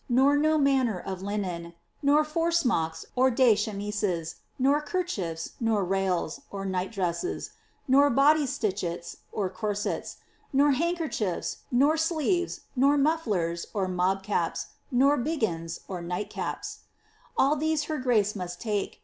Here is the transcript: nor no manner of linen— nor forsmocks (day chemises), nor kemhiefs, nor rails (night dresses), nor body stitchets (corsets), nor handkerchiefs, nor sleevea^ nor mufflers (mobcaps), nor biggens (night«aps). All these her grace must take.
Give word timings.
nor 0.09 0.35
no 0.35 0.57
manner 0.57 0.99
of 0.99 1.21
linen— 1.21 1.75
nor 2.01 2.23
forsmocks 2.23 3.05
(day 3.35 3.53
chemises), 3.55 4.37
nor 4.57 4.81
kemhiefs, 4.81 5.51
nor 5.59 5.85
rails 5.85 6.39
(night 6.51 6.91
dresses), 6.91 7.51
nor 7.87 8.09
body 8.09 8.47
stitchets 8.47 9.17
(corsets), 9.31 10.17
nor 10.51 10.71
handkerchiefs, 10.71 11.57
nor 11.69 11.93
sleevea^ 11.97 12.61
nor 12.75 12.97
mufflers 12.97 13.67
(mobcaps), 13.75 14.69
nor 14.89 15.19
biggens 15.19 15.81
(night«aps). 15.87 16.79
All 17.37 17.55
these 17.55 17.83
her 17.83 17.99
grace 17.99 18.35
must 18.35 18.59
take. 18.59 18.97